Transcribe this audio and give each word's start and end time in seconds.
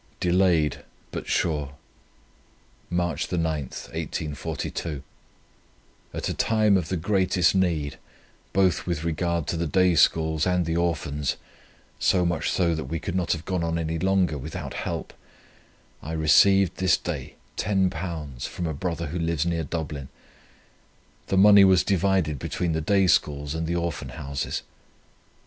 DELAYED 0.19 0.83
BUT 1.11 1.27
SURE. 1.27 1.73
"March 2.89 3.31
9. 3.31 3.69
At 3.93 3.93
a 6.27 6.33
time 6.33 6.75
of 6.75 6.89
the 6.89 6.97
greatest 6.97 7.53
need, 7.53 7.99
both 8.51 8.87
with 8.87 9.03
regard 9.03 9.45
to 9.45 9.55
the 9.55 9.67
Day 9.67 9.93
Schools 9.93 10.47
and 10.47 10.65
the 10.65 10.75
Orphans, 10.75 11.35
so 11.99 12.25
much 12.25 12.49
so 12.49 12.73
that 12.73 12.85
we 12.85 12.97
could 12.99 13.13
not 13.13 13.33
have 13.33 13.45
gone 13.45 13.63
on 13.63 13.77
any 13.77 13.99
longer 13.99 14.39
without 14.39 14.73
help, 14.73 15.13
I 16.01 16.13
received 16.13 16.77
this 16.77 16.97
day 16.97 17.35
£10 17.57 18.47
from 18.47 18.65
a 18.65 18.73
brother 18.73 19.05
who 19.05 19.19
lives 19.19 19.45
near 19.45 19.63
Dublin. 19.63 20.09
The 21.27 21.37
money 21.37 21.63
was 21.63 21.83
divided 21.83 22.39
between 22.39 22.71
the 22.71 22.81
Day 22.81 23.05
Schools 23.05 23.53
and 23.53 23.67
the 23.67 23.75
Orphan 23.75 24.09
Houses. 24.09 24.63